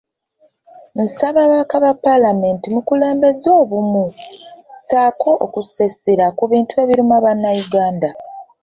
Nsaba 1.03 1.37
ababaka 1.43 1.75
ba 1.83 1.91
paalamenti 2.05 2.65
mukulembeze 2.75 3.47
obumu 3.61 4.03
ssaako 4.77 5.29
okussa 5.45 5.81
essira 5.89 6.25
ku 6.37 6.43
bintu 6.51 6.73
ebiruma 6.83 7.15
Bannayuganda. 7.23 8.09